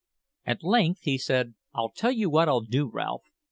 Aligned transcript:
At 0.47 0.63
length 0.63 1.01
he 1.03 1.19
said: 1.19 1.53
"I'll 1.75 1.91
tell 1.91 2.11
you 2.11 2.27
what 2.27 2.47
I'll 2.49 2.61
do, 2.61 2.87
Ralph. 2.89 3.29